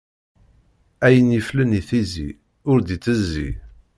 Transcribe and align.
Ayen 1.05 1.33
yiflen 1.35 1.77
i 1.79 1.81
tizi, 1.87 2.29
ur 2.71 2.77
d-itezzi. 2.81 3.49